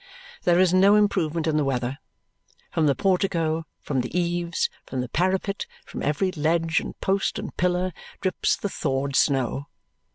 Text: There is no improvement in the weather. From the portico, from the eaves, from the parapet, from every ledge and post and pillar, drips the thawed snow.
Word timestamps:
There 0.45 0.57
is 0.59 0.73
no 0.73 0.95
improvement 0.95 1.45
in 1.45 1.57
the 1.57 1.63
weather. 1.63 1.99
From 2.71 2.87
the 2.87 2.95
portico, 2.95 3.67
from 3.83 4.01
the 4.01 4.19
eaves, 4.19 4.67
from 4.87 5.01
the 5.01 5.09
parapet, 5.09 5.67
from 5.85 6.01
every 6.01 6.31
ledge 6.31 6.79
and 6.79 6.99
post 7.01 7.37
and 7.37 7.55
pillar, 7.55 7.93
drips 8.19 8.57
the 8.57 8.67
thawed 8.67 9.15
snow. 9.15 9.67